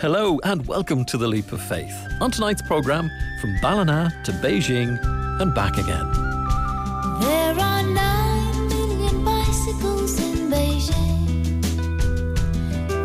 [0.00, 1.92] Hello and welcome to The Leap of Faith.
[2.20, 3.10] On tonight's programme,
[3.40, 4.96] from Ballina to Beijing
[5.40, 6.12] and back again.
[7.20, 11.60] There are nine million bicycles in Beijing.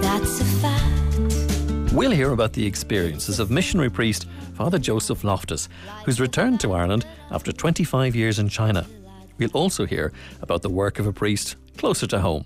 [0.04, 1.94] That's a fact.
[1.94, 5.70] We'll hear about the experiences of missionary priest Father Joseph Loftus,
[6.06, 8.86] who's returned to Ireland after 25 years in China.
[9.40, 10.14] We'll also hear
[10.44, 12.46] about the work of a priest closer to home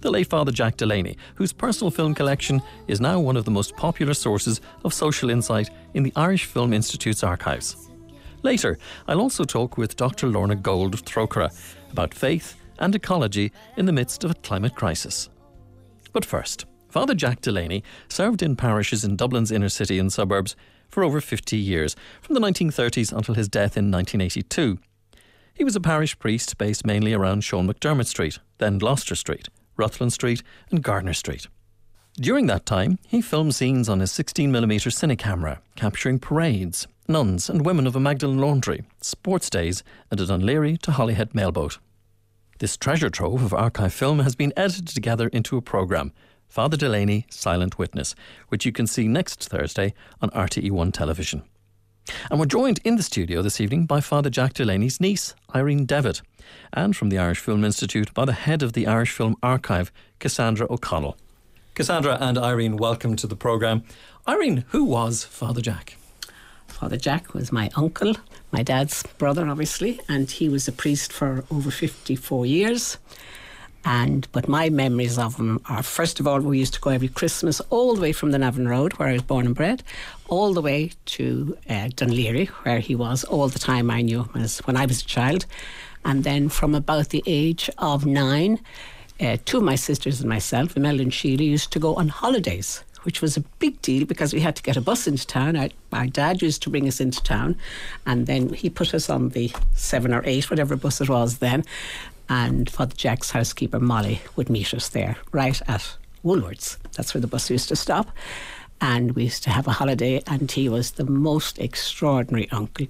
[0.00, 3.76] the late Father Jack Delaney, whose personal film collection is now one of the most
[3.76, 7.90] popular sources of social insight in the Irish Film Institute's archives.
[8.42, 10.26] Later, I'll also talk with Dr.
[10.26, 11.52] Lorna Gold of Trócaire
[11.92, 15.28] about faith and ecology in the midst of a climate crisis.
[16.12, 20.56] But first, Father Jack Delaney served in parishes in Dublin's inner city and suburbs
[20.88, 24.78] for over 50 years, from the 1930s until his death in 1982.
[25.54, 29.48] He was a parish priest based mainly around Sean McDermott Street, then Gloucester Street.
[29.80, 31.48] Rutland Street, and Gardiner Street.
[32.14, 37.64] During that time, he filmed scenes on his 16mm cine camera, capturing parades, nuns, and
[37.64, 41.78] women of a Magdalen laundry, sports days, and a Laoghaire to Holyhead mailboat.
[42.58, 46.12] This treasure trove of archive film has been edited together into a programme,
[46.46, 48.14] Father Delaney Silent Witness,
[48.48, 51.42] which you can see next Thursday on RTE1 television.
[52.30, 56.22] And we're joined in the studio this evening by Father Jack Delaney's niece, Irene Devitt,
[56.72, 60.68] and from the Irish Film Institute by the head of the Irish Film Archive, Kasandra
[60.70, 61.16] O'Connell.
[61.74, 63.84] Kasandra and Irene, welcome to the programme.
[64.28, 65.96] Irene, who was Father Jack?
[66.66, 68.14] Father Jack was my uncle,
[68.52, 72.98] my dad's brother, obviously, and he was a priest for over 54 years.
[73.84, 77.08] And but my memories of them are first of all we used to go every
[77.08, 79.82] Christmas all the way from the Navan Road where I was born and bred,
[80.28, 83.90] all the way to uh, Laoghaire where he was all the time.
[83.90, 85.46] I knew him as when I was a child,
[86.04, 88.60] and then from about the age of nine,
[89.18, 92.84] uh, two of my sisters and myself, Imelda and Sheila, used to go on holidays
[93.02, 95.56] which was a big deal because we had to get a bus into town.
[95.56, 97.56] Our, my dad used to bring us into town,
[98.06, 101.64] and then he put us on the seven or eight, whatever bus it was then,
[102.30, 106.78] and Father Jack's housekeeper Molly would meet us there, right at Woolworths.
[106.96, 108.10] That's where the bus used to stop.
[108.80, 112.86] And we used to have a holiday, and he was the most extraordinary uncle.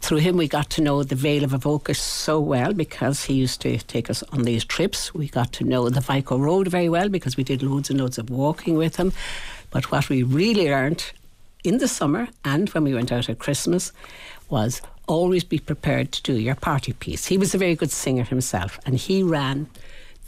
[0.00, 3.60] Through him, we got to know the Vale of Avoca so well because he used
[3.60, 5.12] to take us on these trips.
[5.12, 8.16] We got to know the Vico Road very well because we did loads and loads
[8.16, 9.12] of walking with him.
[9.70, 11.12] But what we really learned
[11.62, 13.92] in the summer and when we went out at Christmas
[14.48, 14.80] was
[15.10, 17.26] always be prepared to do your party piece.
[17.26, 19.68] He was a very good singer himself, and he ran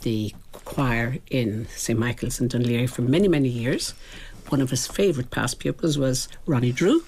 [0.01, 0.35] the
[0.65, 3.93] choir in St Michael's in Laoghaire for many, many years.
[4.49, 7.01] One of his favourite past pupils was Ronnie Drew,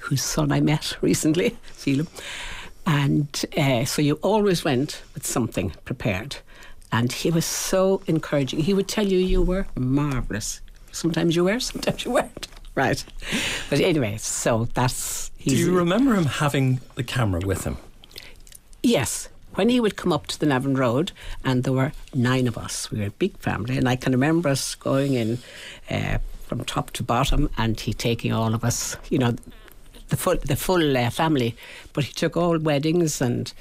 [0.00, 2.08] whose son I met recently, Phelim.
[2.86, 6.36] And uh, so you always went with something prepared.
[6.90, 8.60] And he was so encouraging.
[8.60, 10.62] He would tell you you were marvellous.
[10.92, 12.48] Sometimes you were, sometimes you weren't.
[12.74, 13.04] Right.
[13.70, 15.30] But anyway, so that's.
[15.44, 17.76] Do you remember him having the camera with him?
[18.82, 19.28] Yes.
[19.54, 21.10] When he would come up to the Navan Road,
[21.44, 24.48] and there were nine of us, we were a big family, and I can remember
[24.48, 25.38] us going in
[25.90, 29.34] uh, from top to bottom, and he taking all of us, you know,
[30.10, 31.56] the full the full uh, family.
[31.92, 33.52] But he took all weddings, and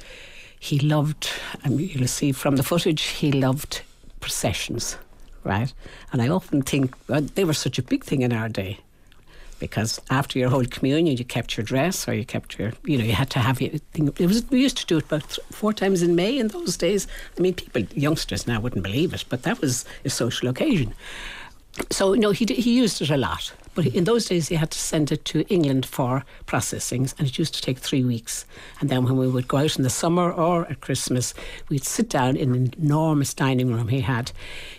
[0.59, 1.29] he loved.
[1.63, 3.81] I mean, you'll see from the footage, he loved
[4.19, 4.97] processions,
[5.43, 5.73] right?
[6.11, 8.79] And I often think well, they were such a big thing in our day
[9.59, 13.03] because after your whole Communion, you kept your dress or you kept your, you know,
[13.03, 13.81] you had to have it.
[13.93, 17.07] It was we used to do it about four times in May in those days.
[17.37, 20.93] I mean, people, youngsters now wouldn't believe it, but that was a social occasion.
[21.91, 23.53] So no, he he used it a lot.
[23.77, 27.37] But in those days, he had to send it to England for processing, and it
[27.37, 28.43] used to take three weeks.
[28.81, 31.35] And then when we would go out in the summer or at Christmas,
[31.69, 34.31] we'd sit down in an enormous dining room he had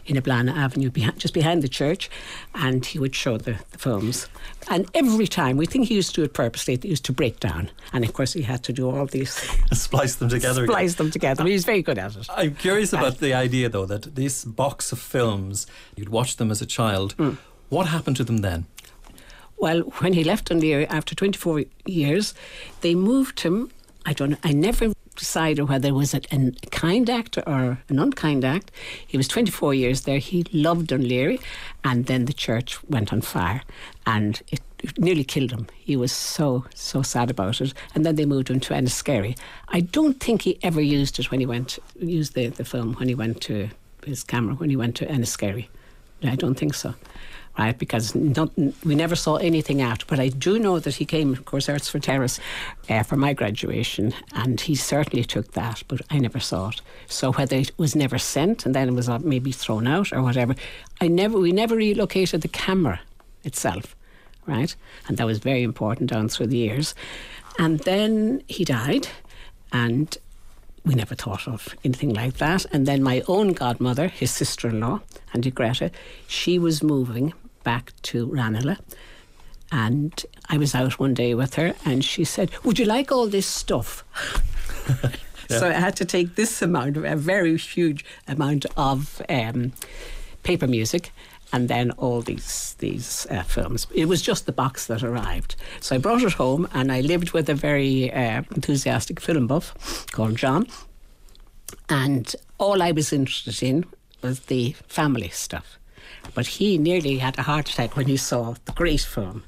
[0.04, 2.10] in Eblana Avenue, behind, just behind the church,
[2.56, 4.28] and he would show the, the films.
[4.68, 7.38] And every time, we think he used to do it purposely, he used to break
[7.38, 7.70] down.
[7.92, 9.30] And of course, he had to do all these.
[9.72, 10.66] Splice them together.
[10.66, 11.44] Splice them together.
[11.44, 12.26] He was very good at it.
[12.30, 16.60] I'm curious about the idea, though, that this box of films, you'd watch them as
[16.60, 17.16] a child.
[17.16, 17.38] Mm.
[17.68, 18.66] What happened to them then?
[19.58, 22.34] Well, when he left Dún after 24 years,
[22.80, 23.70] they moved him.
[24.06, 24.36] I don't know.
[24.42, 28.70] I never decided whether it was a, a, kind act or an unkind act.
[29.06, 30.18] He was 24 years there.
[30.18, 31.42] He loved Dún
[31.84, 33.62] and then the church went on fire,
[34.06, 35.66] and it, it nearly killed him.
[35.76, 37.74] He was so so sad about it.
[37.94, 39.36] And then they moved him to Enniskerry.
[39.68, 43.08] I don't think he ever used it when he went used the, the film when
[43.08, 43.68] he went to
[44.06, 45.66] his camera when he went to Enniskerry.
[46.22, 46.94] I don't think so
[47.58, 47.76] right?
[47.76, 50.04] Because not, we never saw anything out.
[50.06, 52.38] But I do know that he came, of course, Earlsfort Terrace
[52.88, 56.80] uh, for my graduation, and he certainly took that, but I never saw it.
[57.08, 60.22] So whether it was never sent and then it was uh, maybe thrown out or
[60.22, 60.54] whatever,
[61.00, 63.00] I never, we never relocated the camera
[63.42, 63.96] itself,
[64.46, 64.74] right?
[65.08, 66.94] And that was very important down through the years.
[67.58, 69.08] And then he died,
[69.72, 70.16] and
[70.84, 72.64] we never thought of anything like that.
[72.72, 75.00] And then my own godmother, his sister in law,
[75.34, 75.90] Auntie Greta,
[76.28, 77.34] she was moving
[77.68, 78.78] back to Ranelagh.
[79.70, 83.28] And I was out one day with her, and she said, Would you like all
[83.28, 84.04] this stuff?
[85.50, 89.72] So I had to take this amount, of a very huge amount of um,
[90.42, 91.10] paper music,
[91.54, 93.86] and then all these these uh, films.
[93.94, 95.56] It was just the box that arrived.
[95.80, 99.66] So I brought it home, and I lived with a very uh, enthusiastic film buff
[100.12, 100.66] called John.
[101.88, 103.86] And all I was interested in
[104.22, 105.78] was the family stuff.
[106.34, 109.44] But he nearly had a heart attack when he saw the great film.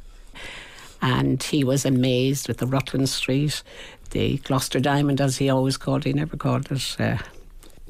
[1.02, 3.62] And he was amazed with the Rutland Street,
[4.10, 6.10] the Gloucester Diamond, as he always called it.
[6.10, 7.18] He never called it uh,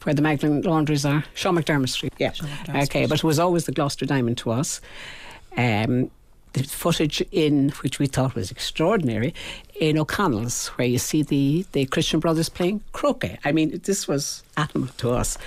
[0.05, 1.25] where the Magdalen laundries are.
[1.34, 2.31] Sean McDermott Street, yeah.
[2.32, 4.81] McDermott okay, but it was always the Gloucester Diamond to us.
[5.56, 6.11] Um,
[6.52, 9.34] the footage in which we thought was extraordinary
[9.78, 13.38] in O'Connell's, where you see the, the Christian brothers playing croquet.
[13.44, 15.38] I mean, this was animal to us.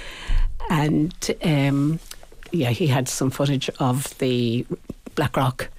[0.69, 1.99] And um,
[2.53, 4.65] yeah, he had some footage of the
[5.15, 5.69] Blackrock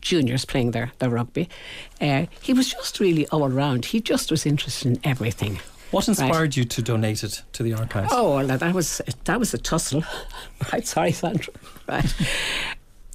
[0.00, 1.48] juniors playing their, their rugby.
[2.00, 3.84] Uh, he was just really all round.
[3.84, 5.60] He just was interested in everything.
[5.90, 8.12] What inspired you to donate it to the archives?
[8.12, 10.04] Oh, well, that was that was a tussle.
[10.72, 11.52] right, sorry, Sandra.
[11.88, 12.14] Right.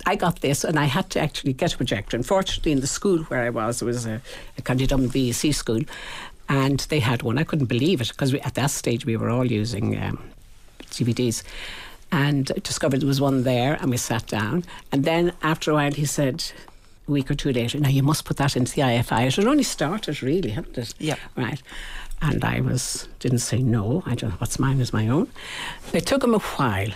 [0.06, 2.18] I got this and I had to actually get a projector.
[2.18, 4.21] Unfortunately, in the school where I was, it was a,
[4.57, 5.81] a County Dublin VEC school,
[6.50, 7.38] and they had one.
[7.38, 10.19] I couldn't believe it because at that stage we were all using um,
[10.89, 11.44] DVDs.
[12.13, 14.65] And discovered there was one there, and we sat down.
[14.92, 16.44] And then after a while, he said,
[17.07, 19.25] a week or two later, now you must put that into the IFI.
[19.25, 20.94] It had only started, really, hadn't it?
[21.00, 21.15] Yeah.
[21.36, 21.60] Right.
[22.21, 24.04] And I was didn't say no.
[24.06, 24.30] I don't.
[24.30, 25.27] know What's mine is my own.
[25.92, 26.92] It took him a while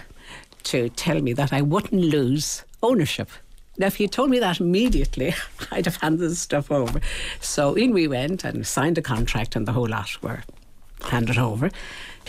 [0.66, 3.32] to tell me that I wouldn't lose ownership.
[3.80, 5.34] Now, if he told me that immediately,
[5.72, 7.02] I'd have handed the stuff over.
[7.42, 10.44] So in we went and signed a contract, and the whole lot were
[11.02, 11.72] handed over.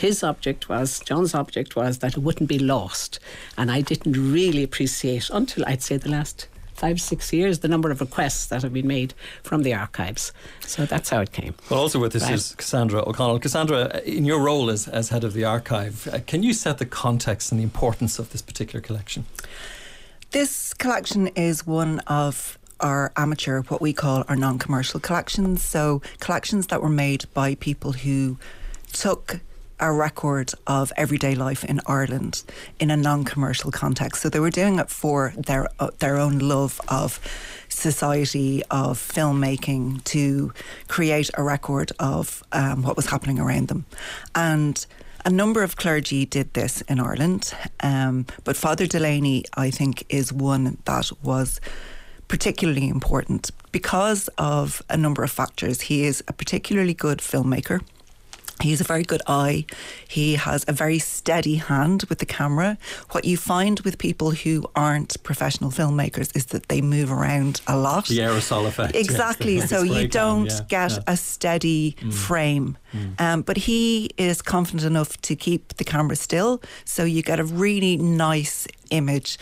[0.00, 3.18] His object was, John's object was that it wouldn't be lost.
[3.56, 7.90] And I didn't really appreciate until I'd say the last five, six years, the number
[7.90, 9.12] of requests that have been made
[9.42, 10.32] from the archives.
[10.60, 11.54] So that's how it came.
[11.68, 12.34] Well, also with this Right.
[12.34, 13.40] is Kasandra O'Connell.
[13.40, 16.86] Kasandra, in your role as, as head of the archive, uh, can you set the
[16.86, 19.26] context and the importance of this particular collection?
[20.30, 25.64] This collection is one of our amateur, what we call our non commercial collections.
[25.64, 28.38] So, collections that were made by people who
[28.92, 29.40] took
[29.80, 32.42] a record of everyday life in Ireland
[32.78, 34.22] in a non commercial context.
[34.22, 37.20] So, they were doing it for their, uh, their own love of
[37.68, 40.52] society, of filmmaking, to
[40.88, 43.86] create a record of um, what was happening around them.
[44.34, 44.84] And
[45.24, 50.32] a number of clergy did this in Ireland, um, but Father Delaney, I think, is
[50.32, 51.60] one that was
[52.28, 55.82] particularly important because of a number of factors.
[55.82, 57.80] He is a particularly good filmmaker.
[58.60, 59.66] He has a very good eye.
[60.06, 62.78] He has a very steady hand with the camera.
[63.10, 67.76] What you find with people who aren't professional filmmakers is that they move around a
[67.76, 68.06] lot.
[68.08, 68.96] The aerosol effect.
[68.96, 69.60] Exactly.
[69.60, 70.98] the so you don't yeah, get yeah.
[71.06, 72.76] a steady frame.
[73.18, 76.62] Um, but he is confident enough to keep the camera still.
[76.84, 79.38] So you get a really nice image.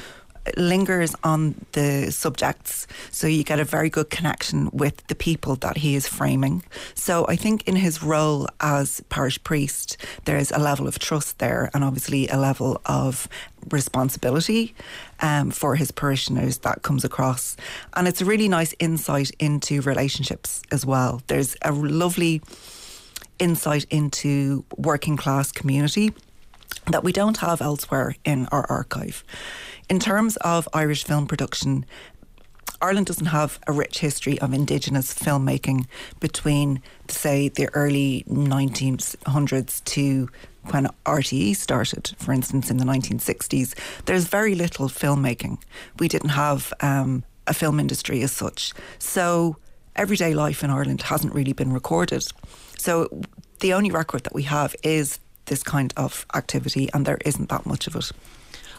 [0.56, 5.78] Lingers on the subjects, so you get a very good connection with the people that
[5.78, 6.62] he is framing.
[6.94, 11.38] So I think in his role as parish priest, there is a level of trust
[11.38, 13.28] there, and obviously a level of
[13.70, 14.74] responsibility
[15.20, 17.56] um, for his parishioners that comes across.
[17.94, 21.22] And it's a really nice insight into relationships as well.
[21.26, 22.42] There's a lovely
[23.38, 26.12] insight into working class community
[26.90, 29.24] that we don't have elsewhere in our archive.
[29.88, 31.86] In terms of Irish film production,
[32.82, 35.86] Ireland doesn't have a rich history of Indigenous filmmaking
[36.18, 40.28] between, say, the early 1900s to
[40.72, 43.74] when RTE started, for instance, in the 1960s.
[44.06, 45.58] There's very little filmmaking.
[46.00, 48.72] We didn't have um, a film industry as such.
[48.98, 49.56] So
[49.94, 52.26] everyday life in Ireland hasn't really been recorded.
[52.76, 53.08] So
[53.60, 57.66] the only record that we have is this kind of activity, and there isn't that
[57.66, 58.10] much of it.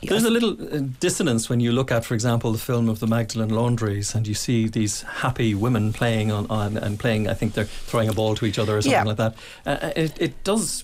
[0.04, 3.08] There's a little uh, dissonance when you look at, for example, the film of the
[3.08, 7.27] Magdalen Laundries, and you see these happy women playing on, on and playing.
[7.27, 9.04] I think they're throwing a ball to each other or something Yeah.
[9.04, 9.36] like that.
[9.66, 10.84] Uh, it, it does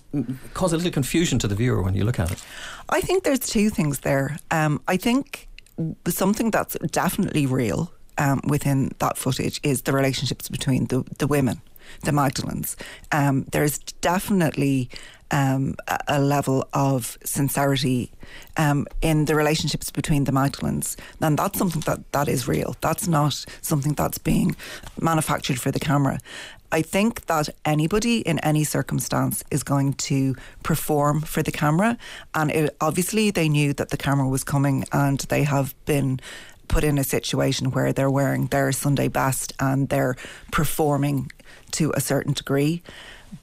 [0.53, 2.43] cause a little confusion to the viewer when you look at it.
[2.89, 4.37] I think there's two things there.
[4.51, 5.47] Um, I think
[6.07, 11.61] something that's definitely real um, within that footage is the relationships between the, the women,
[12.03, 12.75] the Magdalens.
[13.11, 14.89] Um, there's definitely
[15.33, 15.75] um,
[16.07, 18.11] a, level of sincerity
[18.55, 22.75] um, in the relationships between the Magdalens, then that's something that, that is real.
[22.81, 24.55] That's not something that's being
[25.01, 26.19] manufactured for the camera.
[26.71, 31.97] I think that anybody in any circumstance is going to perform for the camera.
[32.35, 36.19] And it, obviously, they knew that the camera was coming and they have been
[36.67, 40.15] put in a situation where they're wearing their Sunday best and they're
[40.51, 41.31] performing
[41.71, 42.83] to a certain degree.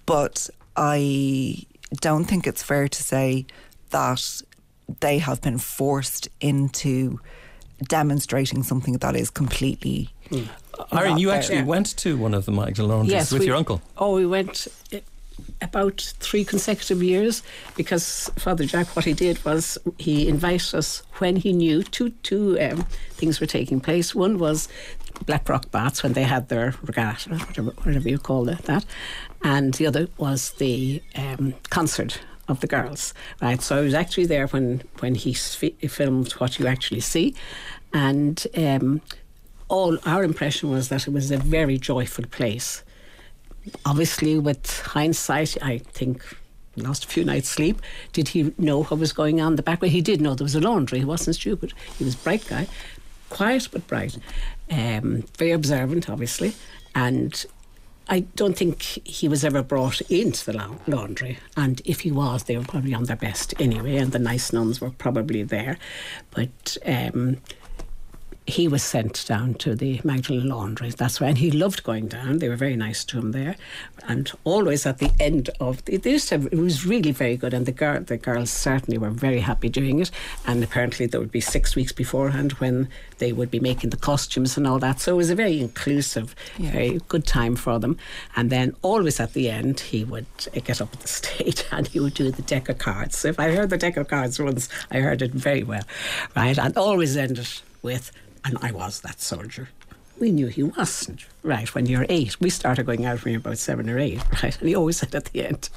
[0.07, 1.67] But I
[1.97, 3.47] don't think it's fair to say
[3.91, 4.43] that
[5.01, 7.21] they have been forced into
[7.85, 10.11] demonstrating something that is completely.
[10.31, 10.49] Mm.
[10.93, 11.65] Irene, you actually yeah.
[11.65, 13.83] went to one of the Magdalene laundries yes, with we, your uncle.
[13.99, 14.67] Oh, we went
[15.61, 17.43] about three consecutive years
[17.77, 22.59] because Father Jack, what he did was he invited us when he knew two two
[22.61, 22.83] um,
[23.13, 24.15] things were taking place.
[24.15, 24.69] One was
[25.27, 28.85] Blackrock Baths when they had their regatta, whatever, whatever you call it, that,
[29.43, 33.15] and the other was the um, concert of the girls.
[33.41, 37.35] Right, so I was actually there when when he filmed what you actually see,
[37.93, 38.47] and.
[38.57, 39.03] Um,
[39.69, 42.83] all our impression was that it was a very joyful place
[43.85, 46.25] obviously, with hindsight, I think
[46.77, 47.81] lost a few nights' sleep.
[48.13, 49.83] Did he know what was going on in the back?
[49.83, 49.89] way?
[49.89, 51.01] he did know there was a laundry.
[51.01, 51.73] He wasn't stupid.
[51.99, 52.67] He was a bright guy,
[53.29, 54.17] quiet but bright,
[54.71, 56.55] um, very observant, obviously,
[56.95, 57.45] and.
[58.13, 62.57] I don't think he was ever brought into the laundry, and if he was, they
[62.59, 65.79] were probably on their best anyway, and the nice nuns were probably there.
[66.33, 67.37] But um,
[68.51, 70.95] he was sent down to the Magdalen laundries.
[70.95, 72.39] That's when he loved going down.
[72.39, 73.57] They were very nice to him there,
[74.07, 77.37] and always at the end of the, they used to have, it was really very
[77.37, 80.11] good, and the girl the girls certainly were very happy doing it.
[80.47, 82.89] And apparently there would be six weeks beforehand when
[83.19, 85.01] they would be making the costumes and all that.
[85.01, 86.73] So it was a very inclusive, yeah.
[86.73, 87.97] very good time for them.
[88.37, 90.27] And then always at the end he would
[90.57, 93.19] uh, get up at the stage and he would do the deck of cards.
[93.19, 95.85] So if I heard the deck of cards once, I heard it very well,
[96.35, 96.59] right?
[96.59, 97.49] And always ended
[97.83, 98.11] with
[98.45, 99.69] and I was that soldier.
[100.19, 102.39] We knew he wasn't, right, when you're eight.
[102.41, 104.59] We started going out when you're about seven or eight, right?
[104.59, 105.71] And he always said at the end.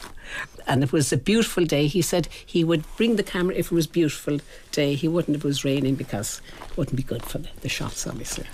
[0.67, 1.88] And it was a beautiful day.
[1.88, 4.39] He said he would bring the camera if it was a beautiful
[4.72, 4.96] day.
[4.96, 8.05] He wouldn't if it was raining because it wouldn't be good for the, the shots,
[8.05, 8.46] obviously.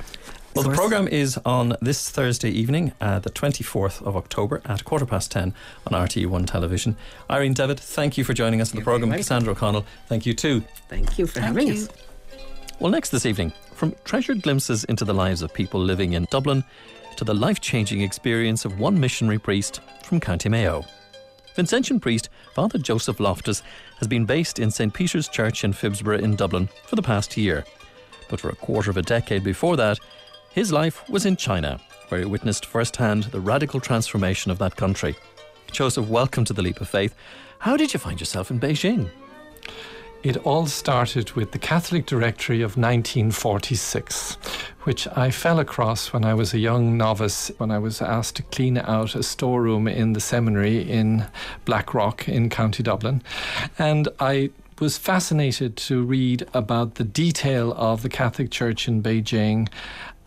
[0.55, 5.05] Well, the programme is on this Thursday evening, uh, the 24th of October at quarter
[5.05, 5.53] past 10
[5.87, 6.97] on RTE1 television.
[7.29, 9.11] Irene Devitt, thank you for joining us on the programme.
[9.11, 10.61] Kasandra O'Connell, thank you too.
[10.87, 11.73] Thank you for thank having you.
[11.73, 11.89] us.
[12.79, 16.65] Well, next this evening, from treasured glimpses into the lives of people living in Dublin
[17.15, 20.83] to the life changing experience of one missionary priest from County Mayo.
[21.55, 23.63] Vincentian priest Father Joseph Loftus
[23.99, 27.63] has been based in St Peter's Church in Phibsborough in Dublin for the past year.
[28.27, 29.97] But for a quarter of a decade before that,
[30.51, 35.15] his life was in China, where he witnessed firsthand the radical transformation of that country.
[35.71, 37.15] Joseph, welcome to the Leap of Faith.
[37.59, 39.09] How did you find yourself in Beijing?
[40.21, 44.35] It all started with the Catholic Directory of 1946,
[44.83, 48.43] which I fell across when I was a young novice, when I was asked to
[48.43, 51.25] clean out a storeroom in the seminary in
[51.63, 53.21] Blackrock in County Dublin.
[53.77, 54.49] And I
[54.79, 59.69] was fascinated to read about the detail of the Catholic Church in Beijing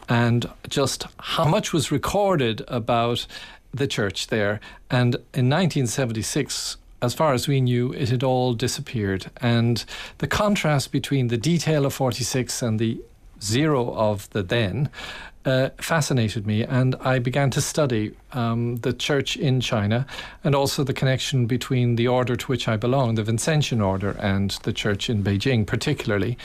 [0.09, 3.27] and just how much was recorded about
[3.73, 4.59] the church there.
[4.91, 9.31] And in 1976, as far as we knew, it had all disappeared.
[9.39, 9.85] And
[10.19, 13.03] the contrast between the detail of 46 and the
[13.43, 14.89] zero of the then
[15.45, 20.07] uh, fascinated me, and I began to study um, the church in China
[20.45, 24.53] and also the connection between the order to which I belong, the Vincentian order, and
[24.63, 26.39] the church in Beijing, particularly.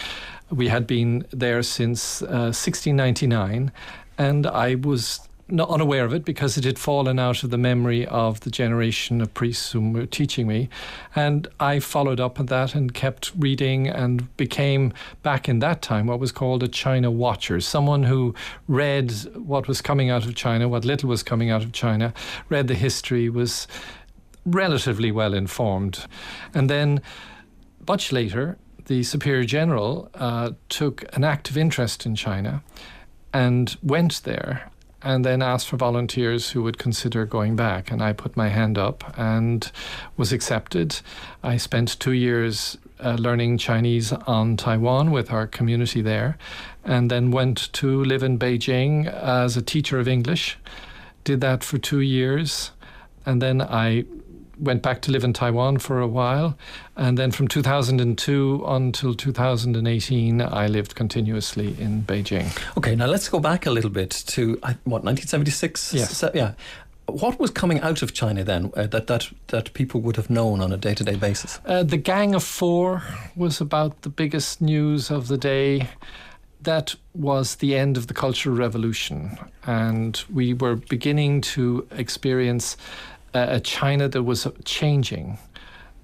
[0.50, 3.72] We had been there since uh, 1699,
[4.18, 8.06] and I was not unaware of it because it had fallen out of the memory
[8.08, 10.70] of the generation of priests who were teaching me.
[11.16, 16.08] And I followed up on that and kept reading and became, back in that time,
[16.08, 18.36] what was called a China watcher, someone who
[18.68, 22.14] read what was coming out of China, what little was coming out of China,
[22.50, 23.68] read the history, was
[24.46, 26.06] relatively well informed.
[26.54, 27.02] And then,
[27.88, 32.64] much later, the Superior General uh, took an active interest in China
[33.34, 34.72] and went there
[35.04, 37.92] and then asked for volunteers who would consider going back.
[37.92, 39.72] And I put my hand up and
[40.16, 41.00] was accepted.
[41.44, 46.38] I spent two years uh, learning Chinese on Taiwan with our community there,
[46.84, 50.58] and then went to live in Beijing as a teacher of English.
[51.24, 52.72] Did that for two years,
[53.26, 54.06] and then I
[54.60, 56.58] went back to live in Taiwan for a while.
[56.96, 62.58] And then from 2002 until 2018, I lived continuously in Beijing.
[62.78, 65.94] Okay, now let's go back a little bit to, what, 1976?
[65.94, 66.18] Yes.
[66.18, 66.54] So, yeah.
[67.08, 70.60] What was coming out of China then uh, that, that, that people would have known
[70.60, 71.60] on a day to day basis?
[71.66, 73.02] Uh, the Gang of Four
[73.36, 75.88] was about the biggest news of the day.
[76.64, 82.76] That was the end of the Cultural Revolution, and we were beginning to experience
[83.34, 85.38] a China that was changing.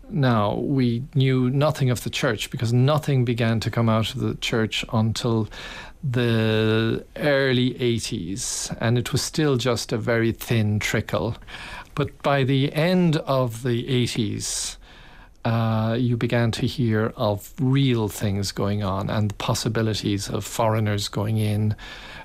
[0.10, 4.36] Now, we knew nothing of the church because nothing began to come out of the
[4.36, 5.48] church until
[6.04, 11.38] the early 80s, and it was still just a very thin trickle.
[11.96, 14.78] But by the end of the 80s,
[15.46, 21.08] uh, you began to hear of real things going on and the possibilities of foreigners
[21.08, 21.76] going in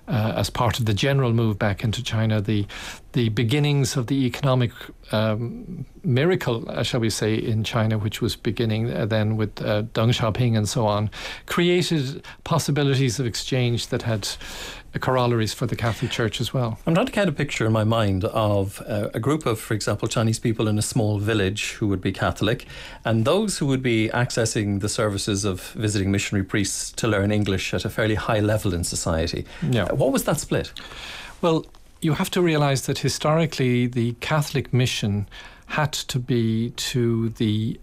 [0.09, 2.67] uh, as part of the general move back into China, the
[3.13, 4.71] the beginnings of the economic
[5.13, 9.83] um, miracle, uh, shall we say, in China, which was beginning uh, then with uh,
[9.95, 11.11] Deng Xiaoping and so on,
[11.47, 14.29] created possibilities of exchange that had
[14.99, 16.79] corollaries for the Catholic Church as well.
[16.87, 19.75] I'm trying to get a picture in my mind of uh, a group of, for
[19.75, 22.67] example, Chinese people in a small village who would be Catholic,
[23.05, 27.75] and those who would be accessing the services of visiting missionary priests to learn English
[27.75, 29.45] at a fairly high level in society.
[29.63, 29.85] Yeah.
[29.85, 30.73] Uh, what was that split?
[31.43, 31.67] Well,
[32.01, 35.29] you have to realize that historically the Catholic mission
[35.67, 37.79] had to be to the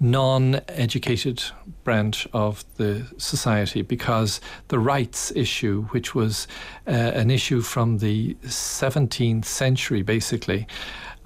[0.00, 1.42] non educated
[1.84, 6.48] branch of the society because the rites issue, which was
[6.86, 10.66] uh, an issue from the 17th century basically,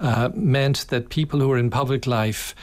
[0.01, 2.53] uh, meant that people who were in public life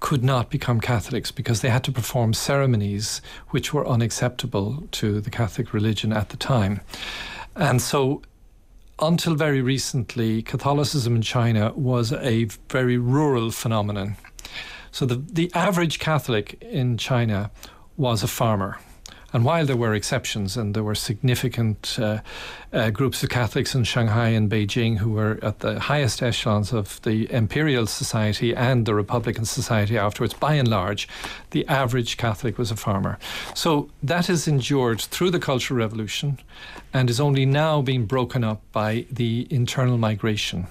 [0.00, 5.30] could not become Catholics because they had to perform ceremonies which were unacceptable to the
[5.30, 6.80] Catholic religion at the time.
[7.54, 8.22] And so
[8.98, 14.16] until very recently, Catholicism in China was a very rural phenomenon.
[14.92, 17.50] So the, the average Catholic in China
[17.96, 18.78] was a farmer.
[19.32, 22.18] And while there were exceptions, and there were significant uh,
[22.72, 27.00] uh, groups of Catholics in Shanghai and Beijing who were at the highest echelons of
[27.02, 31.08] the imperial society and the republican society afterwards, by and large,
[31.50, 33.18] the average Catholic was a farmer.
[33.54, 36.40] So that has endured through the Cultural Revolution
[36.92, 40.66] and is only now being broken up by the internal migration.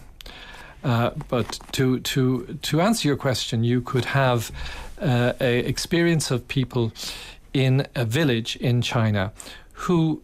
[0.83, 4.51] Uh, but to to to answer your question, you could have
[5.01, 6.91] uh, a experience of people
[7.53, 9.31] in a village in China
[9.73, 10.21] who,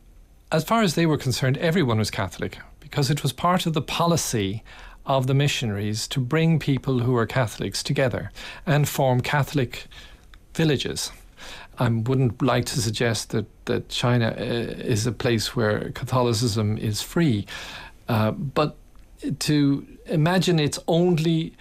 [0.52, 3.82] as far as they were concerned, everyone was Catholic because it was part of the
[3.82, 4.64] policy
[5.06, 8.32] of the missionaries to bring people who were Catholics together
[8.66, 9.88] and form Catholic
[10.54, 11.12] villages.
[11.78, 17.02] I wouldn't like to suggest that, that China uh, is a place where Catholicism is
[17.02, 17.46] free,
[18.08, 18.78] uh, but
[19.40, 21.54] to imagine it's only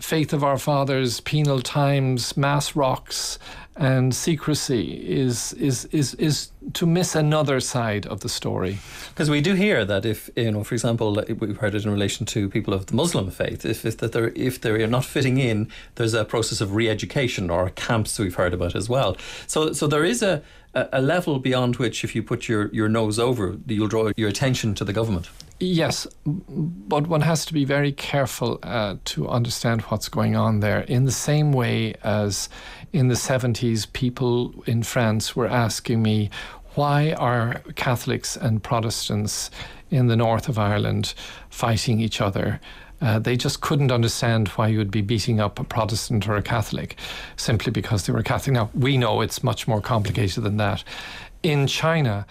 [0.00, 3.38] faith of our fathers, penal times, mass rocks,
[3.76, 8.78] and secrecy is is is is to miss another side of the story.
[9.08, 12.26] Because we do hear that if you know, for example, we've heard it in relation
[12.26, 16.12] to people of the Muslim faith, if, if they're if they're not fitting in, there's
[16.12, 19.16] a process of re-education or camps we've heard about as well.
[19.46, 20.42] So so there is a
[20.74, 24.74] a level beyond which, if you put your, your nose over, you'll draw your attention
[24.74, 25.28] to the government.
[25.60, 30.80] Yes, but one has to be very careful uh, to understand what's going on there.
[30.80, 32.48] In the same way as
[32.92, 36.30] in the 70s, people in France were asking me,
[36.74, 39.50] why are Catholics and Protestants
[39.90, 41.14] in the north of Ireland
[41.50, 42.60] fighting each other?
[43.02, 46.42] Uh, they just couldn't understand why you would be beating up a Protestant or a
[46.42, 46.96] Catholic
[47.36, 48.54] simply because they were Catholic.
[48.54, 50.84] Now, we know it's much more complicated than that.
[51.42, 52.24] In China,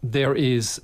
[0.00, 0.80] there is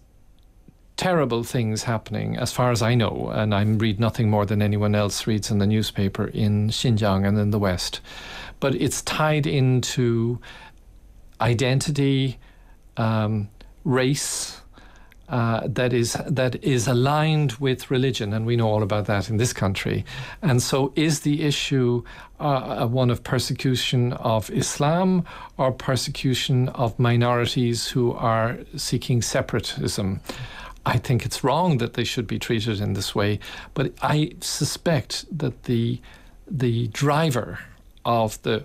[0.97, 4.97] terrible things happening, as far as I know, and I read nothing more than anyone
[4.97, 8.01] else reads in the newspaper in Xinjiang and in the West.
[8.59, 10.41] But it's tied into
[11.41, 12.39] identity,
[12.97, 13.49] um,
[13.85, 14.58] race,
[15.29, 19.37] uh, that is that is aligned with religion, and we know all about that in
[19.37, 20.05] this country.
[20.41, 22.03] And so, is the issue
[22.41, 25.25] uh, one of persecution of Islam
[25.59, 30.21] or persecution of minorities who are seeking separatism?
[30.87, 33.39] I think it's wrong that they should be treated in this way,
[33.75, 36.01] but I suspect that the
[36.51, 37.59] the driver
[38.07, 38.65] of the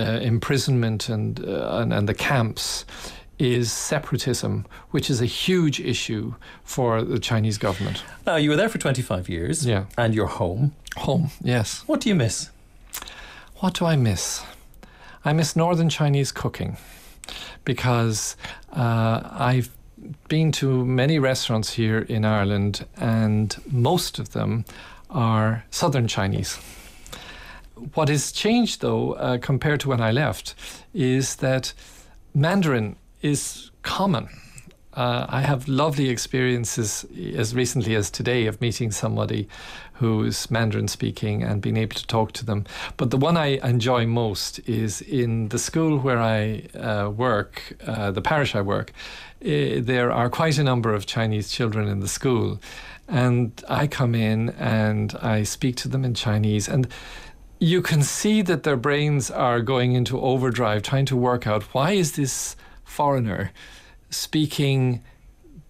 [0.00, 2.84] uh, imprisonment and, uh, and and the camps
[3.38, 8.02] is separatism, which is a huge issue for the Chinese government.
[8.26, 9.64] Now, you were there for 25 years.
[9.66, 9.84] Yeah.
[9.96, 10.74] And you're home.
[10.96, 11.84] Home, yes.
[11.86, 12.50] What do you miss?
[13.56, 14.44] What do I miss?
[15.24, 16.76] I miss northern Chinese cooking
[17.64, 18.36] because
[18.72, 19.70] uh, I've
[20.28, 24.64] been to many restaurants here in Ireland, and most of them
[25.10, 26.58] are southern Chinese.
[27.94, 30.54] What has changed, though, uh, compared to when I left,
[30.94, 31.72] is that
[32.34, 34.28] Mandarin is common.
[34.98, 39.48] uh, I have lovely experiences as recently as today of meeting somebody
[39.92, 42.64] who's Mandarin speaking and being able to talk to them.
[42.96, 48.10] But the one I enjoy most is in the school where I uh, work, uh,
[48.10, 48.92] the parish I work.
[49.40, 52.58] Uh, there are quite a number of Chinese children in the school,
[53.06, 56.88] and I come in and I speak to them in Chinese and
[57.60, 61.92] you can see that their brains are going into overdrive trying to work out why
[61.92, 62.54] is this
[62.88, 63.52] foreigner
[64.10, 65.02] speaking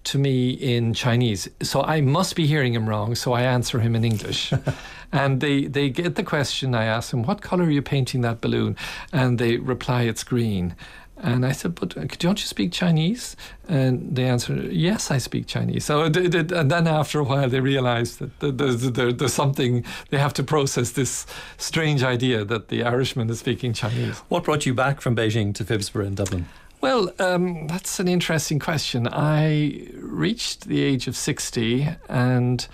[0.05, 1.49] to me in Chinese.
[1.63, 4.53] So I must be hearing him wrong, so I answer him in English.
[5.13, 6.75] and they, they get the question.
[6.75, 8.77] I ask them, What color are you painting that balloon?
[9.13, 10.75] And they reply, It's green.
[11.21, 13.35] And I said, but uh, don't you speak Chinese?
[13.69, 15.85] And they answered, yes, I speak Chinese.
[15.85, 20.45] So, and then after a while, they realized that there's, there's something, they have to
[20.45, 21.27] process this
[21.57, 24.19] strange idea that the Irishman is speaking Chinese.
[24.29, 26.47] What brought you back from Beijing to Phibsborough in Dublin?
[26.81, 29.09] Well, um, that's an interesting question.
[29.11, 32.69] I reached the age of 60 and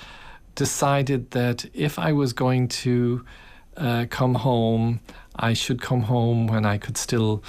[0.55, 3.25] decided that if I was going to
[3.79, 5.01] uh, come home,
[5.37, 7.43] I should come home when I could still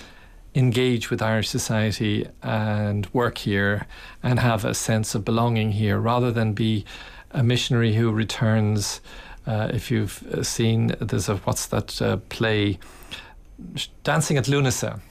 [0.56, 3.86] engage with Irish society and work here
[4.24, 6.86] and have a sense of belonging here rather than be
[7.32, 9.02] a missionary who returns.
[9.46, 12.80] Uh, if you've uh, seen, there's a what's that uh, play,
[14.04, 15.02] Dancing at Lughnasa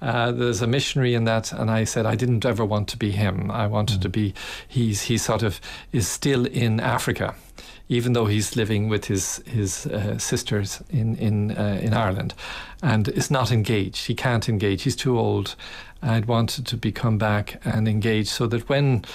[0.00, 3.10] uh, there's a missionary in that, and I said I didn't ever want to be
[3.10, 3.50] him.
[3.50, 4.02] I wanted mm.
[4.02, 4.34] to be.
[4.68, 5.60] He's he sort of
[5.92, 7.34] is still in Africa,
[7.88, 12.34] even though he's living with his his uh, sisters in in uh, in Ireland,
[12.82, 14.06] and is not engaged.
[14.06, 14.82] He can't engage.
[14.82, 15.56] He's too old.
[16.02, 19.06] I'd wanted to become back and engage so that when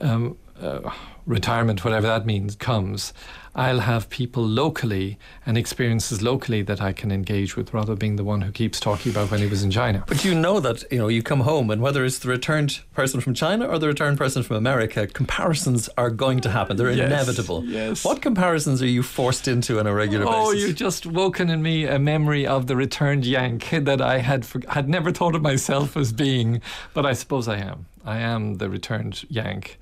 [0.00, 0.90] um, uh,
[1.26, 3.12] retirement, whatever that means, comes,
[3.54, 8.24] I'll have people locally and experiences locally that I can engage with rather being the
[8.24, 10.04] one who keeps talking about when he was in China.
[10.06, 13.20] But you know that, you know, you come home and whether it's the returned person
[13.20, 16.78] from China or the returned person from America, comparisons are going to happen.
[16.78, 17.64] They're yes, inevitable.
[17.66, 18.04] Yes.
[18.04, 20.64] What comparisons are you forced into on a regular oh, basis?
[20.64, 24.46] Oh, you just woken in me a memory of the returned Yank that I had
[24.46, 26.62] for, had never thought of myself as being,
[26.94, 27.84] but I suppose I am.
[28.04, 29.78] I am the returned Yank.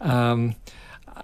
[0.00, 0.54] Um,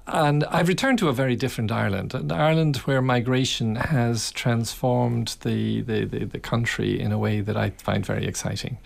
[0.06, 5.82] and I've returned to a very different Ireland, an Ireland where migration has transformed the,
[5.82, 8.78] the, the, the country in a way that I find very exciting.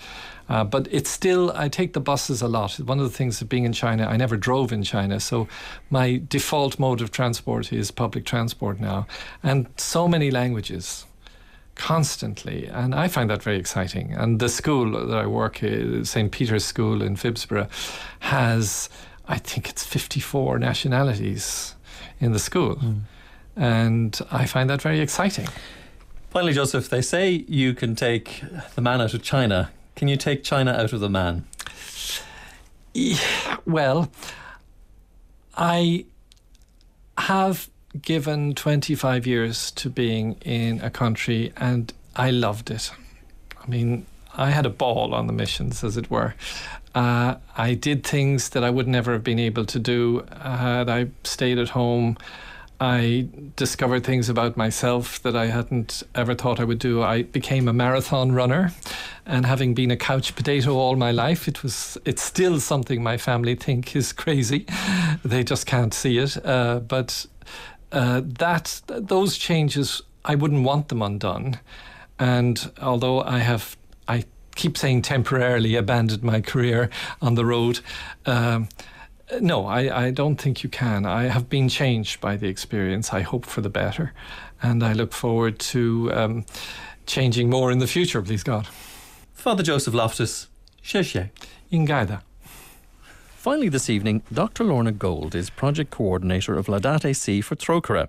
[0.49, 2.75] Uh, but it's still, I take the buses a lot.
[2.81, 5.47] One of the things of being in China, I never drove in China, so
[5.90, 9.07] my default mode of transport is public transport now.
[9.42, 11.05] And so many languages
[11.75, 14.12] constantly, and I find that very exciting.
[14.12, 16.33] And the school that I work at, St.
[16.33, 17.68] Peter's School in Phibsborough,
[18.21, 18.88] has
[19.29, 21.75] I think it's 54 nationalities
[22.19, 22.77] in the school.
[22.77, 23.01] Mm.
[23.57, 25.49] And I find that very exciting.
[26.31, 28.43] Finally, Joseph, they say you can take
[28.75, 29.71] the man out of China.
[29.97, 31.45] Can you take China out of the man?
[32.95, 34.11] Yeah, well,
[35.57, 36.07] I
[37.17, 37.69] have
[38.01, 42.91] given 25 years to being in a country and I loved it.
[43.61, 44.07] I mean,
[44.38, 46.35] I had a ball on the missions, as it were.
[46.94, 51.09] Uh, I did things that I would never have been able to do had I
[51.24, 52.16] stayed at home.
[52.81, 57.03] I discovered things about myself that I hadn't ever thought I would do.
[57.03, 58.72] I became a marathon runner,
[59.27, 63.16] and having been a couch potato all my life, it was it's still something my
[63.16, 64.64] family think is crazy.
[65.24, 66.37] they just can't see it.
[66.46, 67.27] Uh, but
[67.90, 71.59] uh, that those changes, I wouldn't want them undone.
[72.20, 73.77] And although I have
[74.59, 76.90] keep saying temporarily abandoned my career
[77.23, 77.81] on the road.
[78.27, 78.68] Um,
[79.40, 81.07] no, I, I don't think you can.
[81.07, 83.12] I have been changed by the experience.
[83.12, 84.12] I hope for the better.
[84.61, 86.47] And I look forward to um,
[87.07, 88.66] changing more in the future, please God.
[89.33, 90.49] Father Joseph Loftus,
[90.83, 91.31] 谢谢.
[91.71, 92.23] Ingaida.
[93.37, 94.64] Finally, this evening, Dr.
[94.64, 98.09] Lorna Gold is project coordinator of Laudato Si for Trócaire.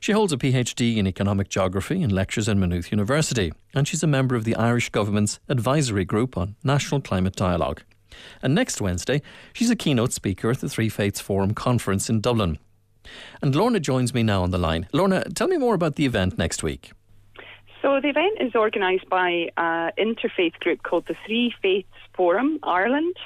[0.00, 4.06] She holds a PhD in economic geography and lectures in Maynooth University, and she's a
[4.06, 7.82] member of the Irish Government's Advisory Group on National Climate Dialogue.
[8.42, 12.58] And next Wednesday, she's a keynote speaker at the Three Faiths Forum conference in Dublin.
[13.40, 14.88] And Lorna joins me now on the line.
[14.92, 16.92] Lorna, tell me more about the event next week.
[17.82, 23.16] So the event is organised by an interfaith group called the Three Faiths Forum Ireland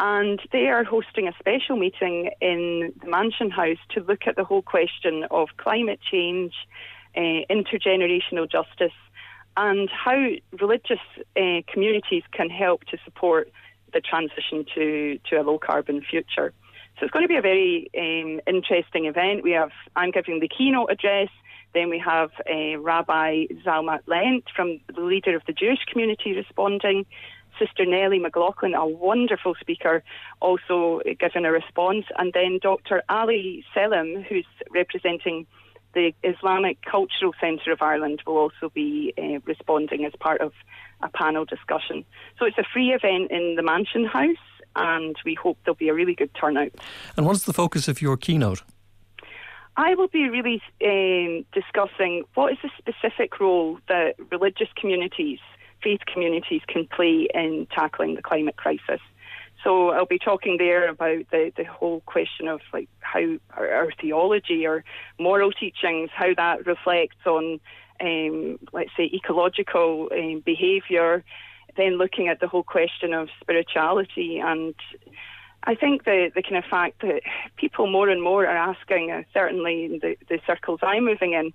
[0.00, 4.44] and they are hosting a special meeting in the Mansion House to look at the
[4.44, 6.52] whole question of climate change,
[7.16, 8.96] uh, intergenerational justice,
[9.56, 10.30] and how
[10.60, 10.98] religious
[11.36, 13.50] uh, communities can help to support
[13.92, 16.52] the transition to, to a low carbon future.
[16.98, 19.42] So it's going to be a very um, interesting event.
[19.42, 21.28] We have I'm giving the keynote address.
[21.72, 27.04] Then we have uh, Rabbi Zalman Lent from the leader of the Jewish community responding.
[27.58, 30.02] Sister Nellie McLaughlin, a wonderful speaker,
[30.40, 33.02] also giving a response, and then Dr.
[33.08, 35.46] Ali Selim, who's representing
[35.94, 40.52] the Islamic Cultural Centre of Ireland, will also be uh, responding as part of
[41.02, 42.04] a panel discussion.
[42.38, 44.36] So it's a free event in the Mansion House,
[44.76, 46.72] and we hope there'll be a really good turnout.
[47.16, 48.62] And what's the focus of your keynote?
[49.76, 55.40] I will be really um, discussing what is the specific role that religious communities,
[55.84, 59.00] faith communities, can play in tackling the climate crisis.
[59.62, 63.92] So I'll be talking there about the, the whole question of like how our, our
[64.00, 64.84] theology or
[65.18, 67.60] moral teachings, how that reflects on,
[68.00, 71.24] um, let's say, ecological um, behaviour.
[71.76, 74.74] Then looking at the whole question of spirituality and
[75.66, 77.22] I think the, the kind of fact that
[77.56, 81.54] people more and more are asking, uh, certainly in the, the circles I'm moving in,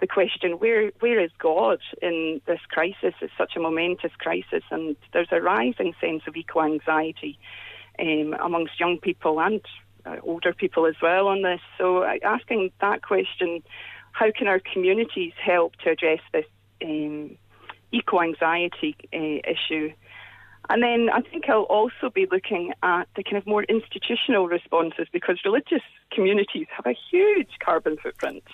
[0.00, 3.14] the question where where is God in this crisis?
[3.20, 7.38] It's such a momentous crisis, and there's a rising sense of eco anxiety
[7.98, 9.60] um, amongst young people and
[10.06, 11.60] uh, older people as well on this.
[11.76, 13.62] So, uh, asking that question,
[14.12, 16.46] how can our communities help to address this
[16.82, 17.36] um,
[17.92, 19.92] eco anxiety uh, issue?
[20.70, 25.06] And then I think I'll also be looking at the kind of more institutional responses
[25.12, 25.82] because religious
[26.12, 28.44] communities have a huge carbon footprint,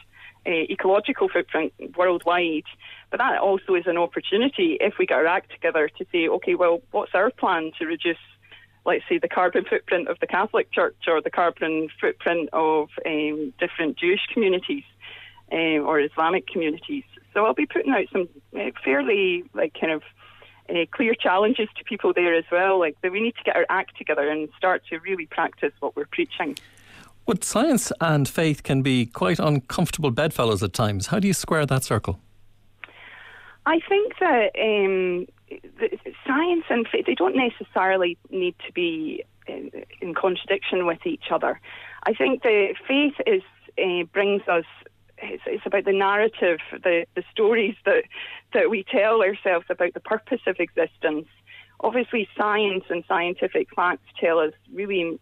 [0.47, 2.65] ecological footprint worldwide.
[3.11, 6.55] But that also is an opportunity if we get our act together to say, okay,
[6.55, 8.17] well, what's our plan to reduce,
[8.85, 13.53] let's say, the carbon footprint of the Catholic Church or the carbon footprint of um,
[13.59, 14.85] different Jewish communities
[15.53, 17.05] uh, or Islamic communities?
[17.33, 20.03] So I'll be putting out some uh, fairly, like, kind of
[20.69, 22.79] uh, clear challenges to people there as well.
[22.79, 25.97] Like that we need to get our act together and start to really practice what
[25.97, 26.57] we're preaching.
[27.27, 31.07] But science and faith can be quite uncomfortable bedfellows at times.
[31.07, 32.19] How do you square that circle?
[33.67, 35.27] I think that um,
[36.27, 41.61] science and faith they don't necessarily need to be in, in contradiction with each other.
[42.07, 43.43] I think the faith is
[43.79, 44.65] uh, brings us
[45.19, 48.05] it's, it's about the narrative, the, the stories that,
[48.53, 51.27] that we tell ourselves about the purpose of existence.
[51.81, 55.19] Obviously, science and scientific facts tell us really,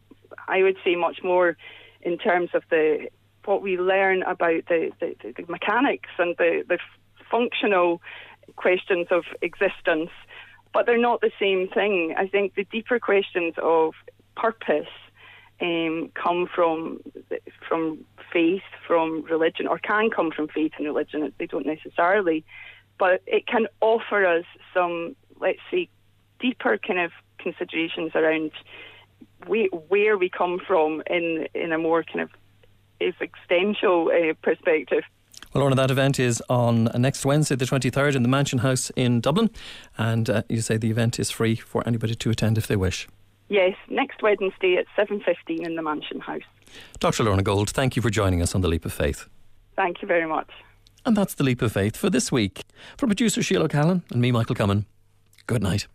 [0.48, 1.56] I would say, much more
[2.02, 3.08] in terms of the
[3.44, 6.78] what we learn about the, the, the mechanics and the, the
[7.28, 8.00] functional
[8.56, 10.10] questions of existence,
[10.72, 12.14] but they're not the same thing.
[12.16, 13.94] I think the deeper questions of
[14.36, 14.86] purpose
[15.60, 17.00] um, come from
[17.68, 21.32] from faith, from religion, or can come from faith and religion.
[21.38, 22.44] They don't necessarily,
[22.98, 25.88] but it can offer us some, let's say,
[26.40, 28.52] deeper kind of considerations around
[29.48, 32.30] we, where we come from in in a more kind of
[33.00, 35.04] existential uh, perspective.
[35.52, 39.20] Well, Lorna, that event is on next Wednesday, the 23rd, in the Mansion House in
[39.20, 39.50] Dublin.
[39.98, 43.06] And uh, you say the event is free for anybody to attend if they wish.
[43.48, 46.40] Yes, next Wednesday at 7.15 in the Mansion House.
[47.00, 47.24] Dr.
[47.24, 49.28] Lorna Gold, thank you for joining us on The Leap of Faith.
[49.76, 50.48] Thank you very much.
[51.04, 52.62] And that's The Leap of Faith for this week.
[52.96, 54.86] From producer Sheila Callan and me, Michael Comyn.
[55.46, 55.86] Good night.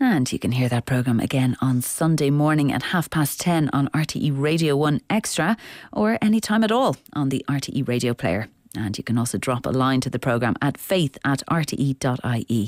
[0.00, 3.88] And you can hear that programme again on Sunday morning at half past 10 on
[3.88, 5.56] RTE Radio 1 Extra
[5.92, 8.48] or any time at all on the RTE Radio player.
[8.76, 12.66] And you can also drop a line to the programme at faith at rte.ie.